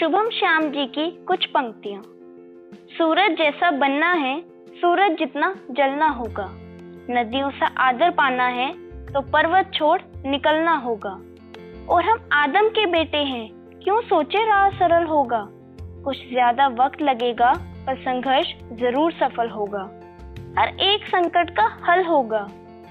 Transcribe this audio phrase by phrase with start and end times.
[0.00, 2.02] शुभम श्याम जी की कुछ पंक्तियाँ।
[2.90, 4.40] सूरज जैसा बनना है,
[4.76, 6.46] सूरज जितना जलना होगा।
[7.10, 8.70] नदियों से आदर पाना है
[9.06, 11.10] तो पर्वत छोड़ निकलना होगा।
[11.88, 13.48] और हम आदम के बेटे हैं,
[13.82, 15.44] क्यों सोचे राह सरल होगा?
[16.04, 17.52] कुछ ज़्यादा वक्त लगेगा,
[17.86, 19.84] पर संघर्ष ज़रूर सफल होगा।
[20.58, 22.46] हर एक संकट का हल होगा,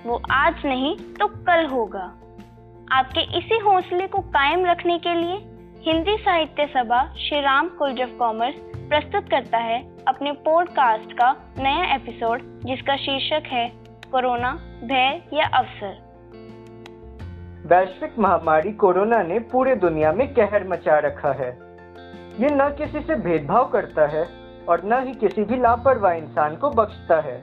[0.05, 2.09] वो आज नहीं तो कल होगा।
[2.93, 5.47] आपके इसी हौसले को कायम रखने के लिए
[5.81, 8.55] Hindi Sahitya Sabha Shri Ram College of Commerce
[8.89, 13.71] प्रस्तुत करता है अपने पॉडकास्ट का नया एपिसोड जिसका शीर्षक है,
[14.11, 14.51] कोरोना,
[14.83, 15.95] भय या अवसर।
[17.67, 21.49] वैश्विक महामारी कोरोना ने पूरे दुनिया में कहर मचा रखा है।
[22.39, 24.27] ये न किसी से भेदभाव करता है
[24.69, 27.41] और न ही किसी भी लापरवाह इंसान को बख्शता है।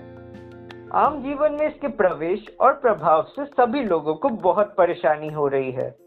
[0.95, 5.71] आम जीवन में इसके प्रवेश और प्रभाव से सभी लोगों को बहुत परेशानी हो रही
[5.73, 6.06] है।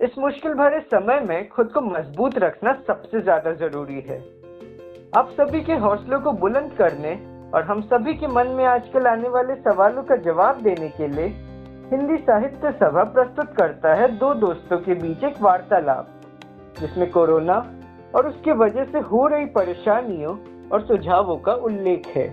[0.00, 4.16] इस मुश्किल भरे समय में खुद को मज़बूत रखना सबसे ज़्यादा ज़रूरी है।
[5.16, 7.12] आप सभी के हौसलों को बुलंद करने
[7.54, 11.26] और हम सभी के मन में आजकल आने वाले सवालों का जवाब देने के लिए
[11.92, 16.08] हिंदी साहित्य सभा प्रस्तुत करता है दो दोस्तों के बीच एक वार्तालाप,
[16.80, 17.56] जिसमें कोरोना
[18.14, 20.36] और उसके वजह से हो रही परेशानियों
[20.68, 22.28] और सुझावों का उल्लेख है।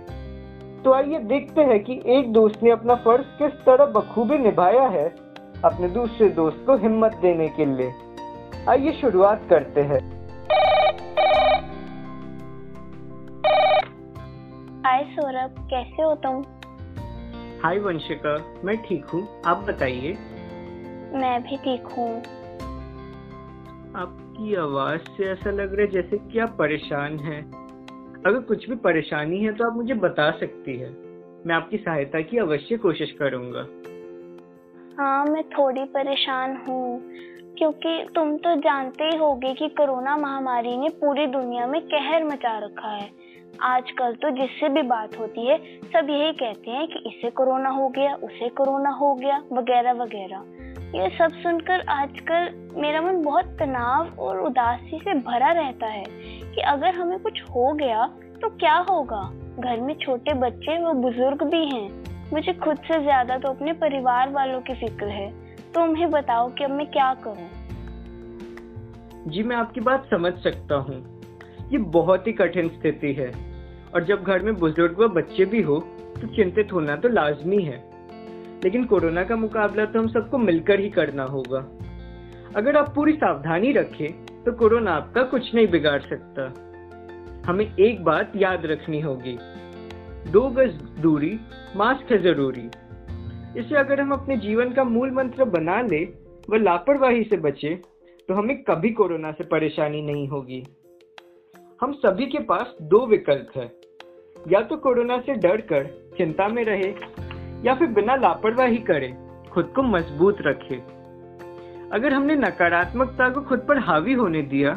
[0.82, 5.08] तो आइए देखते हैं कि एक दोस्त ने अपना फ़र्ज़ किस तरह बखूबी निभाया है
[5.64, 7.92] अपने दूसरे दोस्त को हिम्मत देने के लिए।
[8.68, 9.98] आइए शुरुआत करते हैं।
[14.84, 16.42] हाय सौरभ कैसे हो तुम?
[17.64, 20.12] हाय वंशिका मैं ठीक हूँ। आप बताइए।
[21.14, 22.10] मैं भी ठीक हूँ।
[23.96, 27.42] आपकी आवाज़ से ऐसा लग रहा है जैसे कि आप परेशान हैं।
[28.26, 30.90] अगर कुछ भी परेशानी है तो आप मुझे बता सकती है।
[31.46, 33.66] मैं आपकी सहायता की अवश्य कोशिश करूँगा।
[35.00, 37.00] हाँ मैं थोड़ी परेशान हूँ।
[37.58, 42.58] क्योंकि तुम तो जानते ही होगे कि कोरोना महामारी ने पूरी दुनिया में कहर मचा
[42.58, 43.10] रखा है।
[43.62, 47.88] आजकल तो जिससे भी बात होती है, सब यही कहते हैं कि इसे कोरोना हो
[47.88, 50.42] गया, उसे कोरोना हो गया, वगैरह वगैरह।
[50.98, 56.04] ये सब सुनकर आजकल मेरा मन बहुत तनाव और उदासी से भरा रहता है
[56.54, 58.06] कि अगर हमें कुछ हो गया
[58.42, 59.32] तो क्या होगा?
[59.58, 64.30] घर में छोटे बच्चे व बुज़ुर्ग भी हैं। मुझे खुद से ज़्यादा तो अपने परिवार
[64.30, 65.30] वालों की फ़िक्र है।
[65.72, 67.48] तो उन्हें बताओ कि अब मैं क्या करूँ?
[69.26, 70.96] जी, मैं आपकी बात समझ सकता हूँ।
[71.72, 73.30] ये बहुत ही कठिन स्थिति है।
[73.94, 75.78] और जब घर में बुज़ुर्ग व बच्चे भी हो
[76.20, 77.82] तो चिंतित होना तो लाजमी है।
[78.64, 81.58] लेकिन कोरोना का मुकाबला तो हम सबको मिलकर ही करना होगा।
[82.56, 86.46] अगर आप पूरी सावधानी रखें तो कोरोना आपका कुछ नहीं बिगाड़ सकता।
[87.50, 89.38] हमें एक बात याद रखनी होगी।
[90.28, 91.38] दो गज दूरी,
[91.76, 92.68] मास्क है ज़रूरी।
[93.56, 96.04] इसे अगर हम अपने जीवन का मूल मंत्र बना ले
[96.50, 97.74] व लापरवाही से बचे
[98.28, 100.62] तो हमें कभी कोरोना से परेशानी नहीं होगी।
[101.80, 103.72] हम सभी के पास दो विकल्प है।
[104.48, 105.84] या तो कोरोना से डर कर,
[106.18, 106.94] चिंता में रहे,
[107.66, 109.12] या फिर बिना लापरवाही करे,
[109.50, 110.76] खुद को मज़बूत रखे।
[111.92, 114.74] अगर हमने नकारात्मकता को खुद पर हावी होने दिया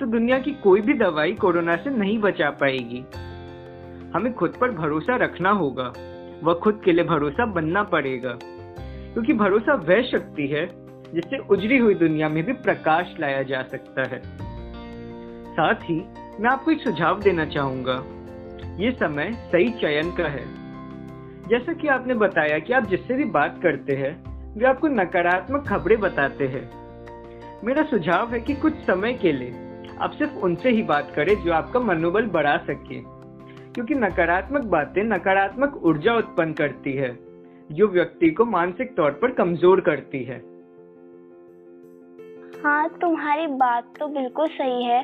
[0.00, 3.04] तो दुनिया की कोई भी दवाई कोरोना से नहीं बचा पाएगी।
[4.14, 5.92] हमें खुद पर भरोसा रखना होगा।
[6.44, 8.38] व खुद के लिए भरोसा बनना पड़ेगा।
[9.12, 10.66] क्योंकि भरोसा वह शक्ति है,
[11.14, 14.22] जिससे उजड़ी हुई दुनिया में भी प्रकाश लाया जा सकता है।
[15.52, 15.96] साथ ही,
[16.40, 18.04] मैं आपको एक सुझाव देना चाहूँगा।
[18.76, 20.44] ये समय सही चयन का है।
[21.48, 24.24] जैसा कि आपने बताया कि आप जिससे भी बात करते हैं,
[24.58, 26.70] वे आपको नकारात्मक खबरें बताते हैं।
[27.64, 29.52] मेरा सुझाव है कि कुछ समय के लिए
[30.00, 33.17] आप सिर्फ़ उनसे ही बात करें जो आपका मनोबल बढ़ा सके।
[33.78, 37.08] क्योंकि नकारात्मक बातें नकारात्मक ऊर्जा उत्पन्न करती है,
[37.70, 40.38] जो व्यक्ति को मानसिक तौर पर कमज़ोर करती है।
[42.64, 45.02] हाँ तुम्हारी बात तो बिल्कुल सही है,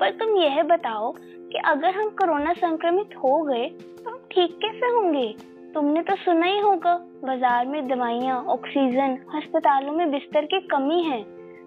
[0.00, 4.86] पर तुम यह बताओ कि अगर हम कोरोना संक्रमित हो गए तो हम ठीक कैसे
[4.86, 5.28] होंगे?
[5.74, 11.22] तुमने तो सुना ही होगा, बाज़ार में दवाइयाँ, ऑक्सीजन, अस्पतालों में बिस्तर की कमी है,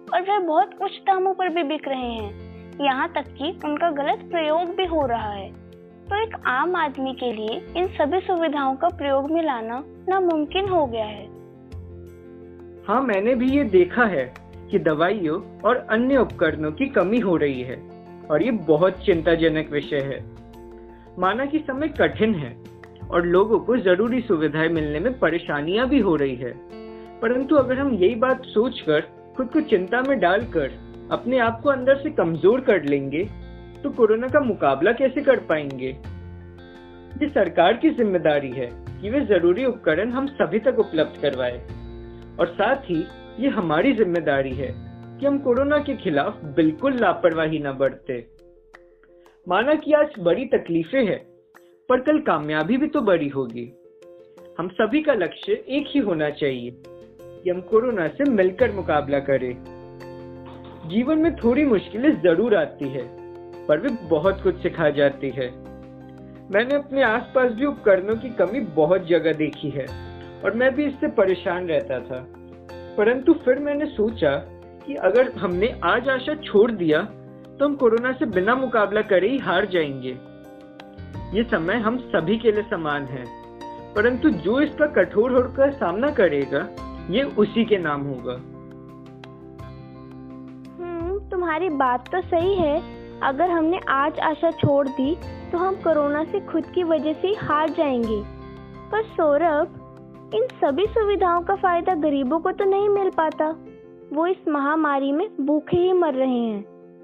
[0.06, 4.28] और वह बहुत उच्च दामों पर भी बिक रहे हैं। यहाँ तक कि उनका गलत
[4.30, 5.61] प्रयोग भी हो रहा है।
[6.12, 9.78] तो एक आम आदमी के लिए इन सभी सुविधाओं का प्रयोग में लाना
[10.08, 11.24] नामुमकिन हो गया है।
[12.86, 14.24] हाँ मैंने भी ये देखा है
[14.70, 17.76] कि दवाइयों और अन्य उपकरणों की कमी हो रही है
[18.30, 20.20] और ये बहुत चिंताजनक विषय है।
[21.18, 22.56] माना कि समय कठिन है
[23.10, 26.52] और लोगों को ज़रूरी सुविधाएँ मिलने में परेशानियाँ भी हो रही है।
[27.20, 29.00] परंतु अगर हम यही बात सोचकर
[29.36, 30.80] खुद को चिंता में डालकर
[31.12, 33.28] अपने आप को अंदर से कमज़ोर कर लेंगे
[33.82, 35.88] तो कोरोना का मुकाबला कैसे कर पाएँगे?
[37.22, 38.68] ये सरकार की ज़िम्मेदारी है
[39.00, 41.58] कि वे ज़रूरी उपकरण हम सभी तक उपलब्ध करवाए।
[42.40, 43.04] और साथ ही
[43.38, 44.72] ये हमारी ज़िम्मेदारी है
[45.20, 48.18] कि हम कोरोना के खिलाफ बिल्कुल लापरवाही न बरते।
[49.46, 51.18] माना कि आज बड़ी तकलीफें हैं,
[51.88, 53.72] पर कल कामयाबी भी तो बड़ी होगी।
[54.58, 59.54] हम सभी का लक्ष्य एक ही होना चाहिए कि हम कोरोना से मिलकर मुकाबला करें।
[60.88, 63.21] जीवन में थोड़ी मुश्किलें ज़रूर आती है।
[63.68, 65.50] पर वे बहुत कुछ सिखा जाती है।
[66.50, 69.86] मैंने अपने आसपास भी उपकरणों की कमी बहुत जगह देखी है
[70.44, 72.26] और मैं भी इससे परेशान रहता था।
[72.96, 74.36] परंतु फिर मैंने सोचा
[74.86, 77.02] कि अगर हमने आज आशा छोड़ दिया
[77.58, 80.18] तो हम कोरोना से बिना मुकाबला करे ही हार जाएँगे।
[81.38, 83.24] ये समय हम सभी के लिए समान है।
[83.94, 86.68] परंतु जो इसका कठोर होकर सामना करेगा,
[87.10, 88.32] ये उसी के नाम होगा।
[90.82, 95.14] हम्म तुम्हारी बात तो सही है। अगर हमने आज आशा छोड़ दी
[95.52, 98.20] तो हम कोरोना से खुद की वजह से हार जाएँगे।
[98.90, 99.78] पर सौरभ,
[100.34, 103.50] इन सभी सुविधाओं का फ़ायदा गरीबों को तो नहीं मिल पाता।
[104.12, 106.62] वो इस महामारी में भूखे ही मर रहे हैं।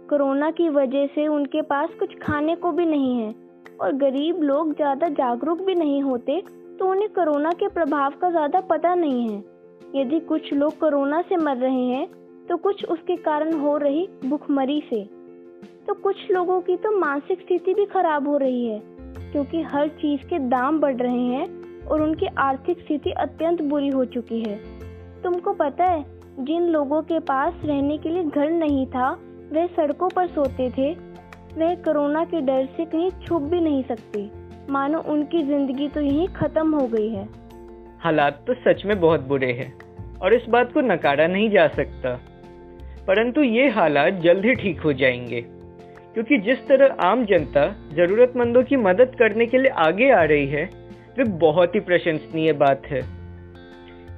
[0.08, 3.34] कोरोना की वजह से उनके पास कुछ खाने को भी नहीं है।
[3.80, 6.40] और गरीब लोग ज़्यादा जागरूक भी नहीं होते
[6.78, 9.38] तो उन्हें कोरोना के प्रभाव का ज़्यादा पता नहीं है।
[9.96, 12.06] यदि कुछ लोग कोरोना से मर रहे हैं
[12.48, 15.02] तो कुछ उसके कारण हो रही भूखमरी से।
[15.86, 18.80] तो कुछ लोगों की तो मानसिक स्थिति भी खराब हो रही है,
[19.32, 24.04] क्योंकि हर चीज़ के दाम बढ़ रहे हैं और उनकी आर्थिक स्थिति अत्यंत बुरी हो
[24.06, 24.56] चुकी है।
[25.22, 26.04] तुमको पता है,
[26.40, 29.10] जिन लोगों के पास रहने के लिए घर नहीं था,
[29.52, 30.92] वे सड़कों पर सोते थे।
[31.56, 34.28] वह कोरोना के डर से कहीं छुप भी नहीं सकते।
[34.70, 37.28] मानो उनकी ज़िंदगी तो यही खत्म हो गई है।
[38.00, 39.72] हालात तो सच में बहुत बुरे हैं,
[40.18, 42.18] और इस बात को नकारा नहीं जा सकता।
[43.08, 45.40] परंतु ये हालात जल्द ही ठीक हो जाएँगे।
[46.14, 50.64] क्योंकि जिस तरह आम जनता जरूरतमंदों की मदद करने के लिए आगे आ रही है
[51.18, 53.00] वे बहुत ही प्रशंसनीय बात है।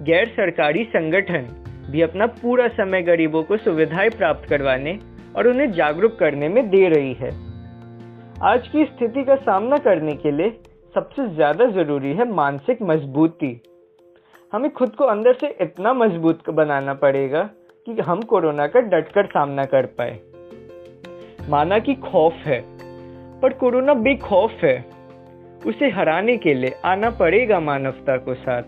[0.03, 1.47] गैर सरकारी संगठन
[1.91, 4.99] भी अपना पूरा समय गरीबों को सुविधाएँ प्राप्त करवाने
[5.37, 7.31] और उन्हें जागरूक करने में दे रही है।
[8.45, 10.51] आज की स्थिति का सामना करने के लिए
[10.95, 13.61] सबसे ज़्यादा ज़रूरी है मानसिक मजबूती।
[14.53, 17.49] हमें खुद को अंदर से इतना मज़बूत बनाना पड़ेगा
[17.95, 20.21] कि हम कोरोना का डटकर सामना कर पाए।
[21.49, 22.65] माना कि खौफ है,
[23.41, 25.01] पर कोरोना बेखौफ है।
[25.67, 28.63] उसे हराने के लिए आना पड़ेगा मानवता को साथ।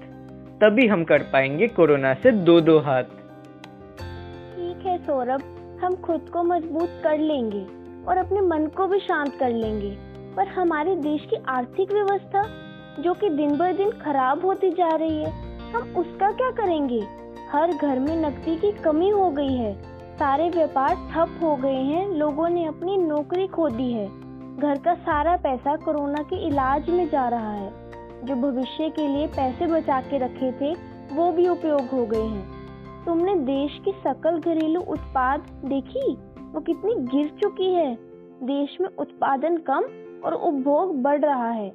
[0.60, 5.42] तभी हम कर पाएँगे कोरोना से दो दो हाथ। ठीक है सौरभ,
[5.84, 7.66] हम खुद को मज़बूत कर लेंगे
[8.08, 9.96] और अपने मन को भी शांत कर लेंगे।
[10.36, 12.42] पर हमारे देश की आर्थिक व्यवस्था,
[13.02, 15.30] जो कि दिन ब दिन खराब होती जा रही है,
[15.72, 17.21] हम उसका क्या करेंगे?
[17.52, 19.82] हर घर में नकदी की कमी हो गई है।
[20.16, 24.06] सारे व्यापार ठप हो गए हैं। लोगों ने अपनी नौकरी खो दी है।
[24.56, 27.72] घर का सारा पैसा कोरोना के इलाज में जा रहा है।
[28.24, 30.74] जो भविष्य के लिए पैसे बचा के रखे थे,
[31.12, 32.48] वो भी उपयोग हो गए हैं।
[33.06, 36.12] तुमने देश की सकल घरेलू उत्पाद देखी?
[36.52, 37.94] वो कितनी गिर चुकी है।
[38.42, 39.82] देश में उत्पादन कम
[40.24, 41.70] और उपभोग बढ़ रहा है।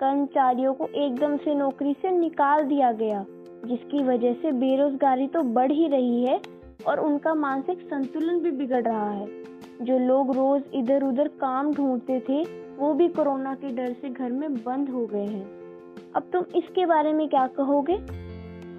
[0.00, 3.24] कर्मचारियों को एकदम से नौकरी से निकाल दिया गया।
[3.64, 6.40] जिसकी वजह से बेरोजगारी तो बढ़ ही रही है
[6.86, 9.26] और उनका मानसिक संतुलन भी बिगड़ रहा है।
[9.82, 12.42] जो लोग रोज इधर उधर काम ढूंढते थे,
[12.76, 15.44] वो भी कोरोना के डर से घर में बंद हो गए हैं।
[16.16, 17.98] अब तुम इसके बारे में क्या कहोगे?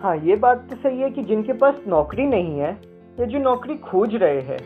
[0.02, 2.72] हाँ ये बात तो सही है कि जिनके पास नौकरी नहीं है,
[3.20, 4.60] या जो नौकरी खोज रहे हैं,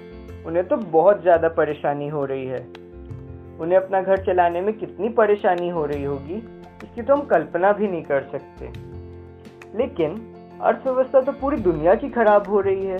[0.45, 2.65] उन्हें तो बहुत ज़्यादा परेशानी हो रही है।
[3.59, 6.35] उन्हें अपना घर चलाने में कितनी परेशानी हो रही होगी,
[6.83, 8.71] इसकी तो हम कल्पना भी नहीं कर सकते।
[9.75, 10.11] लेकिन
[10.61, 12.99] अर्थव्यवस्था तो पूरी दुनिया की खराब हो रही है।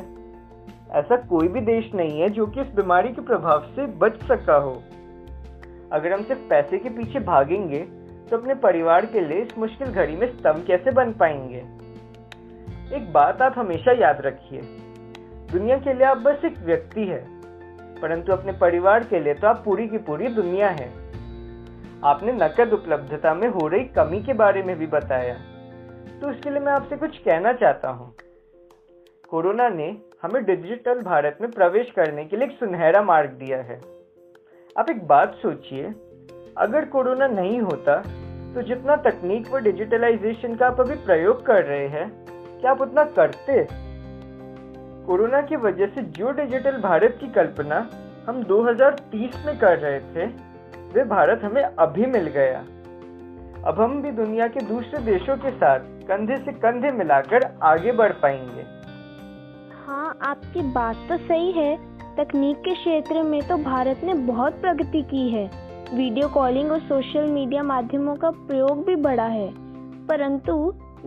[0.94, 4.55] ऐसा कोई भी देश नहीं है जो कि इस बीमारी के प्रभाव से बच सका
[4.58, 4.74] हो।
[5.91, 7.79] अगर हम सिर्फ़ पैसे के पीछे भागेंगे
[8.29, 11.63] तो अपने परिवार के लिए इस मुश्किल घड़ी में स्तंभ कैसे बन पाएँगे?
[12.96, 14.62] एक बात आप हमेशा याद रखिए,
[15.51, 17.24] दुनिया के लिए आप बस एक व्यक्ति है,
[18.01, 20.88] परंतु अपने परिवार के लिए तो आप पूरी की पूरी दुनिया है।
[22.03, 25.36] आपने नकद उपलब्धता में हो रही कमी के बारे में भी बताया।
[26.22, 28.13] तो इसके लिए मैं आपसे कुछ कहना चाहता हूँ।
[29.29, 29.88] कोरोना ने
[30.24, 33.79] हमें डिजिटल भारत में प्रवेश करने के लिए एक सुनहरा मार्ग दिया है।
[34.75, 35.93] आप एक बात सोचिए,
[36.57, 37.98] अगर कोरोना नहीं होता
[38.55, 42.10] तो जितना तकनीक व डिजिटलाइजेशन का आप अभी प्रयोग कर रहे हैं,
[42.62, 43.65] क्या आप उतना करते?
[45.07, 47.79] कोरोना की वजह से जो डिजिटल भारत की कल्पना
[48.27, 50.25] हम 2030 में कर रहे थे,
[50.93, 52.63] वे भारत हमें अभी मिल गया।
[53.67, 58.12] अब हम भी दुनिया के दूसरे देशों के साथ कंधे से कंधे मिलाकर आगे बढ़
[58.24, 58.63] पाएँगे।
[59.86, 61.75] हाँ आपकी बात तो सही है।
[62.17, 65.45] तकनीक के क्षेत्र में तो भारत ने बहुत प्रगति की है।
[65.93, 69.50] वीडियो कॉलिंग और सोशल मीडिया माध्यमों का प्रयोग भी बढ़ा है।
[70.07, 70.55] परंतु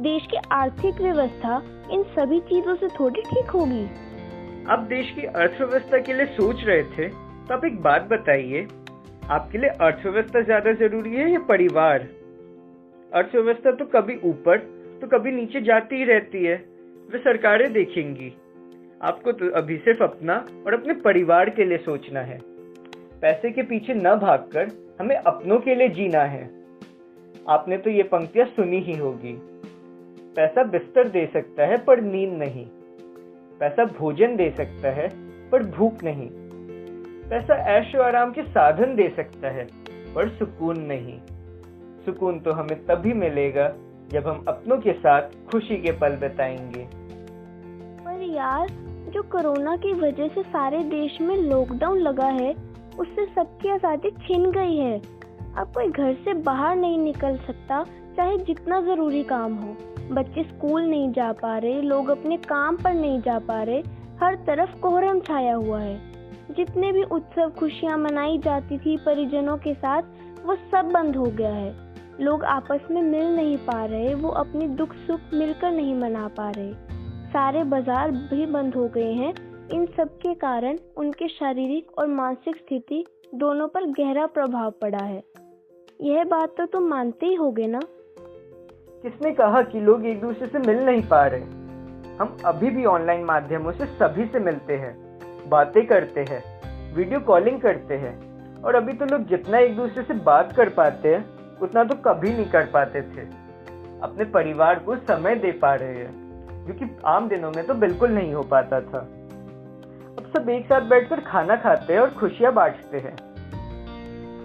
[0.01, 1.63] देश की आर्थिक व्यवस्था
[1.93, 3.85] इन सभी चीज़ों से थोड़ी ठीक होगी।
[4.69, 8.67] आप देश की अर्थव्यवस्था के लिए सोच रहे थे तो आप एक बात बताइए।
[9.31, 12.09] आपके लिए अर्थव्यवस्था ज़्यादा ज़रूरी है या परिवार?
[13.15, 14.59] अर्थव्यवस्था तो कभी ऊपर
[15.01, 16.65] तो कभी नीचे जाती ही रहती है।
[17.13, 18.33] वे सरकारें देखेंगी।
[19.03, 22.41] आपको तो अभी सिर्फ़ अपना और अपने परिवार के लिए सोचना है।
[23.21, 26.51] पैसे के पीछे न भागकर हमें अपनों के लिए जीना है।
[27.49, 29.39] आपने तो ये पंक्तियाँ सुनी ही होगी।
[30.37, 32.67] पैसा बिस्तर दे सकता है, पर नींद नहीं।
[33.61, 35.09] पैसा भोजन दे सकता है,
[35.51, 36.31] पर भूख नहीं।
[37.31, 39.69] पैसा ऐशो आराम के साधन दे सकता है,
[40.15, 41.21] पर सुकून नहीं।
[42.09, 43.73] सुकून तो हमें तभी मिलेगा
[44.11, 46.89] जब हम अपनों के साथ खुशी के पल बिताएँगे।
[48.05, 48.69] पर यार,
[49.11, 52.55] जो कोरोना की वजह से सारे देश में लॉकडाउन लगा है,
[52.99, 54.99] उससे सबकी आज़ादी छिन गई है।
[55.57, 57.85] अब कोई घर से बाहर नहीं निकल सकता,
[58.17, 59.77] चाहे जितना ज़रूरी काम हो।
[60.11, 63.83] बच्चे स्कूल नहीं जा पा रहे, लोग अपने काम पर नहीं जा पा रहे,
[64.23, 66.01] हर तरफ़ कोहरम छाया हुआ है।
[66.57, 70.03] जितने भी उत्सव खुशियाँ मनाई जाती थी परिजनों के साथ,
[70.47, 71.88] वो सब बंद हो गया है।
[72.21, 76.51] लोग आपस में मिल नहीं पा रहे, वो अपने दुख सुख मिलकर नहीं मना पा
[76.51, 76.73] रहे।
[77.31, 79.35] सारे बाज़ार भी बंद हो गए हैं।
[79.69, 85.23] इन सब के कारण उनके शारीरिक और मानसिक स्थिति दोनों पर गहरा प्रभाव पड़ा है।
[86.03, 87.81] यह बात तो तुम मानते ही होगे ना?
[89.05, 91.41] किसने कहा कि लोग एक दूसरे से मिल नहीं पा रहे?
[92.21, 94.95] हम अभी भी ऑनलाइन माध्यमों से सभी से मिलते हैं,
[95.49, 96.43] बातें करते हैं
[96.95, 98.17] वीडियो कॉलिंग करते हैं,
[98.63, 102.33] और अभी तो लोग जितना एक दूसरे से बात कर पाते हैं उतना तो कभी
[102.33, 103.23] नहीं कर पाते थे।
[104.03, 108.11] अपने परिवार को समय दे पा रहे हैं, जो कि आम दिनों में तो बिल्कुल
[108.11, 108.99] नहीं हो पाता था।
[110.19, 113.17] अब सब एक साथ बैठकर खाना खाते हैं और खुशियाँ बांटते हैं।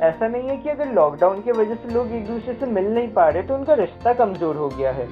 [0.01, 3.07] ऐसा नहीं है कि अगर लॉकडाउन की वजह से लोग एक दूसरे से मिल नहीं
[3.07, 5.07] पा रहे तो उनका रिश्ता कमज़ोर हो गया है।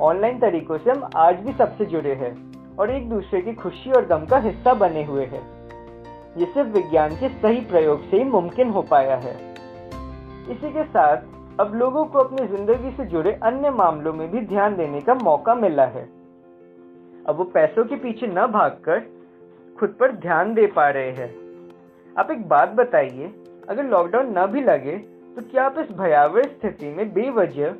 [0.00, 4.06] ऑनलाइन तरीकों से हम आज भी सबसे जुड़े हैं और एक दूसरे की खुशी और
[4.06, 5.42] गम का हिस्सा बने हुए हैं।
[6.38, 9.47] ये सिर्फ़ विज्ञान के सही प्रयोग से ही मुमकिन हो पाया है।
[10.50, 14.76] इसी के साथ अब लोगों को अपनी ज़िंदगी से जुड़े अन्य मामलों में भी ध्यान
[14.76, 16.02] देने का मौका मिला है।
[17.26, 19.00] अब वो पैसों के पीछे न भागकर
[19.76, 21.30] खुद पर ध्यान दे पा रहे हैं।
[22.16, 23.32] आप एक बात बताइए,
[23.68, 24.96] अगर लॉकडाउन न भी लगे
[25.36, 27.74] तो क्या आप इस भयावह स्थिति में बेवजह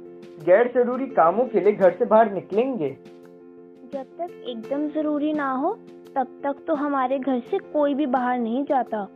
[0.45, 2.91] गैर ज़रूरी कामों के लिए घर से बाहर निकलेंगे?
[3.93, 5.73] जब तक एकदम ज़रूरी ना हो,
[6.17, 9.07] तब तक तो हमारे घर से कोई भी बाहर नहीं जाता।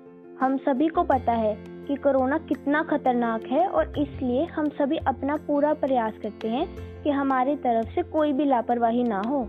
[0.41, 1.55] हम सभी को पता है
[1.89, 6.69] कि कोरोना कितना खतरनाक है और इसलिए हम सभी अपना पूरा प्रयास करते हैं
[7.03, 9.49] कि हमारी तरफ़ से कोई भी लापरवाही ना हो।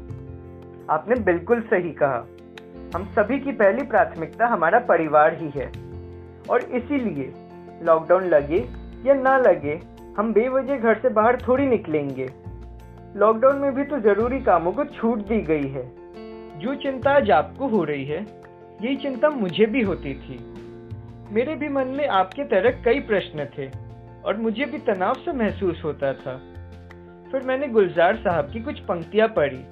[0.89, 2.27] आपने बिल्कुल सही कहा।
[2.95, 5.71] हम सभी की पहली प्राथमिकता हमारा परिवार ही है।
[6.49, 7.33] और इसीलिए
[7.83, 8.65] लॉकडाउन लगे
[9.05, 9.79] या ना लगे,
[10.17, 12.29] हम बेवजह घर से बाहर थोड़ी निकलेंगे।
[13.15, 15.91] लॉकडाउन में भी तो ज़रूरी कामों को छूट दी गई है।
[16.59, 18.25] जो चिंता आज आपको हो रही है,
[18.81, 20.53] यही चिंता मुझे भी होती थी।
[21.33, 23.71] मेरे भी मन में आपके तरह कई प्रश्न थे
[24.25, 26.37] और मुझे भी तनाव से महसूस होता था।
[27.31, 29.63] फिर मैंने गुलजार साहब की कुछ पंक्तियाँ पढ़ी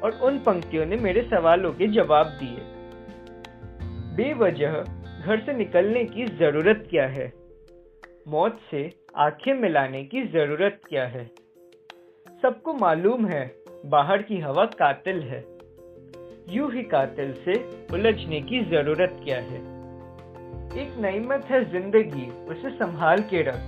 [0.00, 2.58] और उन पंक्तियों ने मेरे सवालों के जवाब दिए।
[4.16, 4.72] बेवजह
[5.26, 7.32] घर से निकलने की ज़रूरत क्या है?
[8.28, 11.30] मौत से आँखें मिलाने की ज़रूरत क्या है?
[12.42, 13.54] सबको मालूम है
[13.86, 15.44] बाहर की हवा कातिल है।
[16.48, 17.52] यूँ ही कातिल से
[17.92, 19.77] उलझने की ज़रूरत क्या है?
[20.76, 23.60] एक नईमत है ज़िंदगी, उसे संभाल के रख।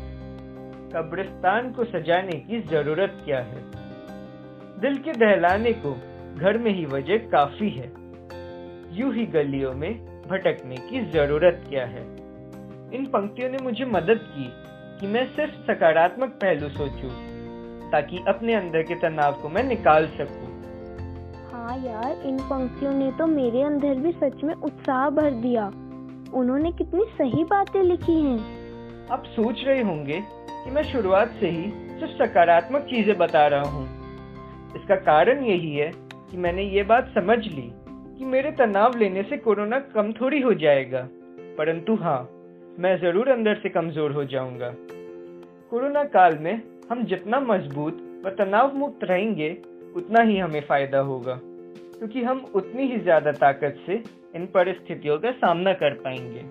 [0.97, 3.63] कब्रिस्तान को सजाने की ज़रूरत क्या है?
[4.81, 5.93] दिल के दहलाने को
[6.37, 7.93] घर में ही वजह काफ़ी है।
[8.93, 12.03] यूँ ही गलियों में भटकने की ज़रूरत क्या है?
[12.95, 14.53] इन पंक्तियों ने मुझे मदद की
[15.01, 17.11] कि मैं सिर्फ़ सकारात्मक पहलू सोचूं,
[17.91, 20.49] ताकि अपने अंदर के तनाव को मैं निकाल सकूँ।
[21.53, 25.71] हाँ यार, इन पंक्तियों ने तो मेरे अंदर भी सच में उत्साह भर दिया।
[26.35, 30.21] उन्होंने कितनी सही बातें लिखी हैं। आप सोच रहे होंगे
[30.51, 33.85] कि मैं शुरुआत से ही सिर्फ़ सकारात्मक चीज़ें बता रहा हूँ।
[34.77, 35.91] इसका कारण यही है
[36.31, 37.71] कि मैंने ये बात समझ ली
[38.19, 41.09] कि मेरे तनाव लेने से कोरोना कम थोड़ी हो जाएगा।
[41.59, 42.21] परंतु हाँ
[42.79, 44.75] मैं ज़रूर अंदर से कमज़ोर हो जाऊँगा।
[45.71, 49.51] कोरोना काल में हम जितना मज़बूत व तनाव मुक्त रहेंगे,
[49.97, 51.41] उतना ही हमें फ़ायदा होगा।
[52.01, 53.95] क्योंकि हम उतनी ही ज़्यादा ताकत से
[54.37, 56.43] इन परिस्थितियों का सामना कर पाएँगे।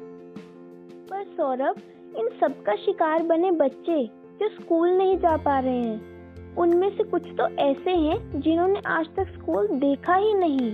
[1.10, 1.76] पर सौरभ,
[2.18, 4.04] इन सब का शिकार बने बच्चे
[4.42, 9.08] जो स्कूल नहीं जा पा रहे हैं, उनमें से कुछ तो ऐसे हैं जिन्होंने आज
[9.16, 10.74] तक स्कूल देखा ही नहीं।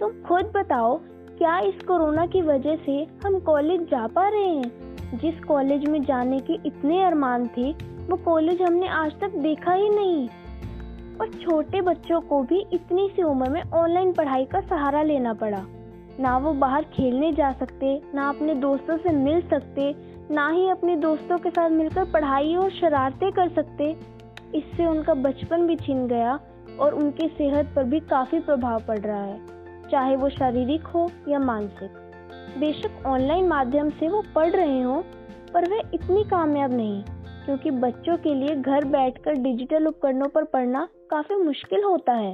[0.00, 0.96] तुम खुद बताओ,
[1.38, 5.18] क्या इस कोरोना की वजह से हम कॉलेज जा पा रहे हैं?
[5.18, 7.72] जिस कॉलेज में जाने के इतने अरमान थे,
[8.06, 10.28] वो कॉलेज हमने आज तक देखा ही नहीं।
[11.20, 15.64] और छोटे बच्चों को भी इतनी सी उम्र में ऑनलाइन पढ़ाई का सहारा लेना पड़ा।
[16.20, 19.94] ना वो बाहर खेलने जा सकते, ना अपने दोस्तों से मिल सकते,
[20.30, 23.90] ना ही अपने दोस्तों के साथ मिलकर पढ़ाई और शरारतें कर सकते।
[24.54, 26.38] इससे उनका बचपन भी छिन गया
[26.80, 29.38] और उनकी सेहत पर भी काफ़ी प्रभाव पड़ रहा है,
[29.90, 31.90] चाहे वो शारीरिक हो या मानसिक।
[32.58, 35.00] बेशक ऑनलाइन माध्यम से वो पढ़ रहे हों,
[35.52, 37.02] पर वह इतनी कामयाब नहीं,
[37.44, 42.32] क्योंकि बच्चों के लिए घर बैठकर डिजिटल उपकरणों पर पढ़ना काफ़ी मुश्किल होता है।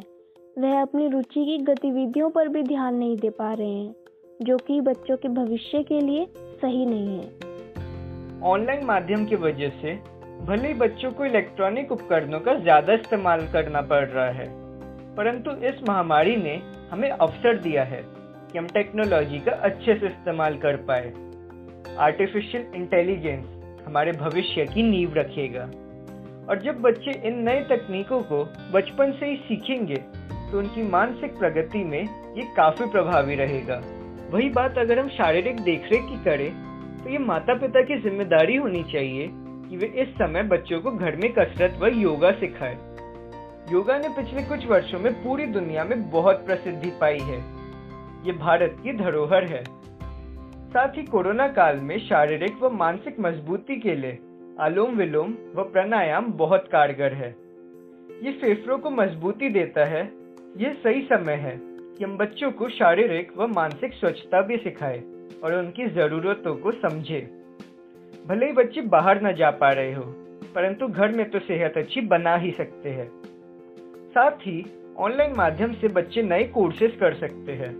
[0.57, 3.95] वह अपनी रुचि की गतिविधियों पर भी ध्यान नहीं दे पा रहे हैं,
[4.41, 6.27] जो कि बच्चों के भविष्य के लिए
[6.57, 9.95] सही नहीं है। ऑनलाइन माध्यम की वजह से
[10.41, 14.49] भले ही बच्चों को इलेक्ट्रॉनिक उपकरणों का ज़्यादा इस्तेमाल करना पड़ रहा है,
[15.17, 20.57] परंतु इस महामारी ने हमें अवसर दिया है कि हम टेक्नोलॉजी का अच्छे से इस्तेमाल
[20.59, 21.13] कर पाए।
[22.01, 23.45] आर्टिफिशियल इंटेलिजेंस
[23.87, 25.71] हमारे भविष्य की नींव रखेगा।
[26.49, 29.97] और जब बच्चे इन नए तकनीकों को बचपन से ही सीखेंगे
[30.51, 32.03] तो उनकी मानसिक प्रगति में
[32.37, 33.81] ये काफ़ी प्रभावी रहेगा।
[34.31, 36.51] वही बात अगर हम शारीरिक देखरेख की करें
[37.05, 41.17] तो ये माता पिता की ज़िम्मेदारी होनी चाहिए कि वे इस समय बच्चों को घर
[41.17, 42.77] में कसरत व योगा सिखाए।
[43.73, 47.39] योगा ने पिछले कुछ वर्षों में पूरी दुनिया में बहुत प्रसिद्धि पाई है।
[48.27, 49.63] ये भारत की धरोहर है।
[50.73, 54.19] साथ ही कोरोना काल में शारीरिक व मानसिक मजबूती के लिए
[54.61, 57.29] अनुलोम विलोम व प्राणायाम बहुत कारगर है।
[58.23, 60.03] ये फेफड़ों को मजबूती देता है।
[60.57, 65.03] यह सही समय है कि हम बच्चों को शारीरिक व मानसिक स्वच्छता भी सिखाए
[65.45, 67.21] और उनकी जरूरतों को समझे।
[68.27, 70.05] भले ही बच्चे बाहर न जा पा रहे हो,
[70.55, 73.11] परंतु घर में तो सेहत अच्छी बना ही सकते हैं।
[74.09, 74.67] साथ ही,
[74.99, 77.73] ऑनलाइन माध्यम से बच्चे नए कोर्सेज कर सकते हैं,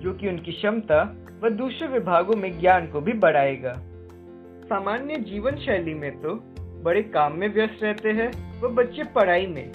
[0.00, 3.82] जो कि उनकी क्षमता व दूसरे विभागों में ज्ञान को भी बढ़ाएगा।
[4.64, 6.34] सामान्य जीवन शैली में तो
[6.84, 9.72] बड़े काम में व्यस्त रहते हैं व बच्चे पढ़ाई में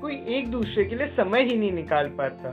[0.00, 2.50] कोई एक दूसरे के लिए समय ही नहीं निकाल पाता।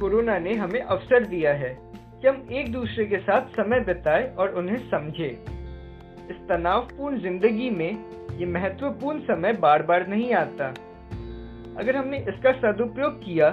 [0.00, 4.54] कोरोना ने हमें अवसर दिया है कि हम एक दूसरे के साथ समय बिताए और
[4.54, 5.28] उन्हें समझे।
[6.30, 7.90] इस तनावपूर्ण ज़िंदगी में
[8.38, 10.68] ये महत्वपूर्ण समय बार बार नहीं आता।
[11.80, 13.50] अगर हमने इसका सदुपयोग किया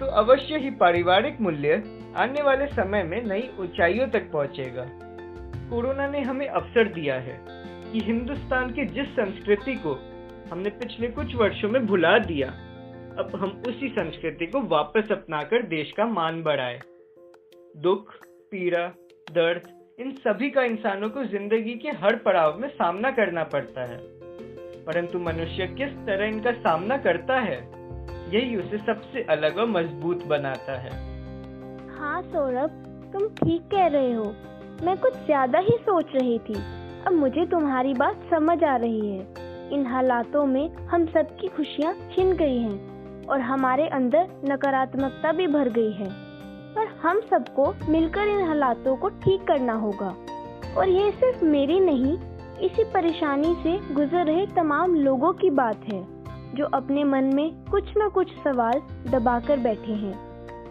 [0.00, 1.82] तो अवश्य ही पारिवारिक मूल्य
[2.16, 4.86] आने वाले समय में नई ऊंचाइयों तक पहुंचेगा।
[5.70, 7.38] कोरोना ने हमें अवसर दिया है
[7.92, 9.92] कि हिंदुस्तान की जिस संस्कृति को
[10.50, 12.48] हमने पिछले कुछ वर्षों में भुला दिया,
[13.18, 16.80] अब हम उसी संस्कृति को वापस अपनाकर देश का मान बढ़ाए।
[17.76, 18.14] दुख,
[18.50, 18.86] पीड़ा,
[19.32, 19.68] दर्द,
[20.00, 23.98] इन सभी का इंसानों को ज़िंदगी के हर पड़ाव में सामना करना पड़ता है।
[24.84, 27.58] परंतु मनुष्य किस तरह इनका सामना करता है,
[28.34, 30.90] यही उसे सबसे अलग और मज़बूत बनाता है।
[31.98, 34.34] हाँ सौरभ, तुम ठीक कह रहे हो।
[34.82, 36.54] मैं कुछ ज़्यादा ही सोच रही थी।
[37.06, 42.32] अब मुझे तुम्हारी बात समझ आ रही है। इन हालातों में हम सबकी खुशियाँ छिन
[42.32, 46.08] गई हैं और हमारे अंदर नकारात्मकता भी भर गई है।
[46.74, 50.14] पर हम सबको मिलकर इन हालातों को ठीक करना होगा।
[50.78, 52.18] और ये सिर्फ़ मेरी नहीं,
[52.60, 56.02] इसी परेशानी से गुजर रहे तमाम लोगों की बात है,
[56.54, 60.14] जो अपने मन में कुछ न कुछ सवाल दबाकर बैठे हैं,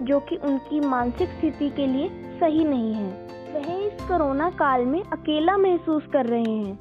[0.02, 3.23] जो कि उनकी मानसिक स्थिति के लिए सही नहीं है।
[3.54, 6.80] वह इस कोरोना काल में अकेला महसूस कर रहे हैं।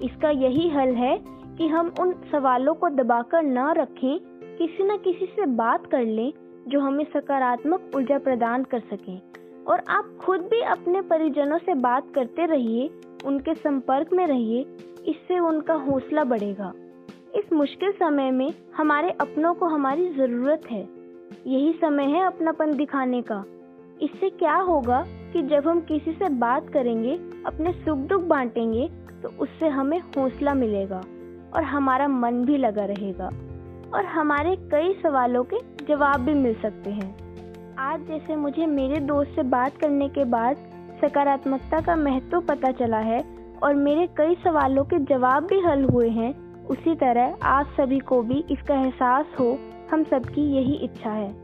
[0.00, 1.18] इसका यही हल है
[1.58, 4.18] कि हम उन सवालों को दबाकर न रखें,
[4.58, 6.32] किसी न किसी से बात कर लें
[6.68, 9.16] जो हमें सकारात्मक ऊर्जा प्रदान कर सके।
[9.64, 12.90] और आप खुद भी अपने परिजनों से बात करते रहिए,
[13.24, 14.62] उनके संपर्क में रहिए,
[15.06, 16.72] इससे उनका हौसला बढ़ेगा।
[17.34, 20.88] इस मुश्किल समय में हमारे अपनों को हमारी ज़रूरत है।
[21.46, 23.44] यही समय है अपनापन दिखाने का।
[24.02, 27.14] इससे क्या होगा कि जब हम किसी से बात करेंगे,
[27.46, 28.88] अपने सुख दुख बांटेंगे
[29.22, 31.00] तो उससे हमें हौसला मिलेगा
[31.54, 33.30] और हमारा मन भी लगा रहेगा।
[33.94, 37.14] और हमारे कई सवालों के जवाब भी मिल सकते हैं।
[37.78, 40.56] आज जैसे मुझे मेरे दोस्त से बात करने के बाद
[41.00, 43.22] सकारात्मकता का महत्व पता चला है
[43.62, 46.34] और मेरे कई सवालों के जवाब भी हल हुए हैं,
[46.64, 49.58] उसी तरह आप सभी को भी इसका एहसास हो,
[49.92, 51.41] हम सबकी यही इच्छा है।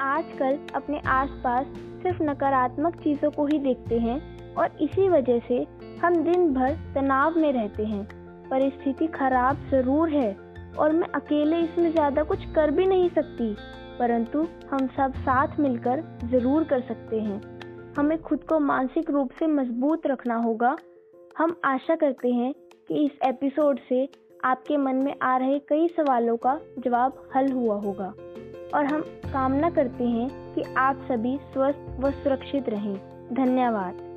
[0.00, 1.66] आजकल अपने आसपास
[2.02, 5.66] सिर्फ़ नकारात्मक चीज़ों को ही देखते हैं और इसी वजह से
[6.02, 8.04] हम दिन भर तनाव में रहते हैं।
[8.50, 10.30] परिस्थिति खराब ज़रूर है
[10.78, 13.52] और मैं अकेले इसमें ज़्यादा कुछ कर भी नहीं सकती,
[13.98, 17.40] परंतु हम सब साथ मिलकर ज़रूर कर सकते हैं।
[17.96, 20.76] हमें खुद को मानसिक रूप से मज़बूत रखना होगा।
[21.38, 22.52] हम आशा करते हैं
[22.88, 24.08] कि इस एपिसोड से
[24.44, 28.12] आपके मन में आ रहे कई सवालों का जवाब हल हुआ होगा।
[28.74, 29.00] और हम
[29.32, 32.96] कामना करते हैं कि आप सभी स्वस्थ व सुरक्षित रहें।
[33.32, 34.10] धन्यवाद।